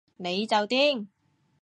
[0.17, 1.05] 你就癲